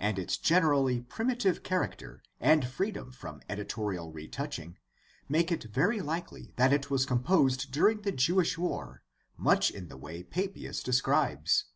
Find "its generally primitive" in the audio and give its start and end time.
0.18-1.62